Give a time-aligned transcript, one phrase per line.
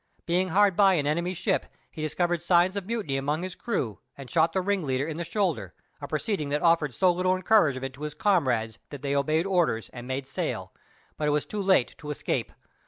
[0.25, 4.31] Being hard by an enemy's ship, he discovered signs of mutiny among his crew, and
[4.31, 8.15] shot the ringleader in the shoulder; a proceeding that offered so little encouragement to his
[8.15, 10.73] comrades, that they obeyed orders, and made sail,
[11.17, 12.51] but it was too late to escape.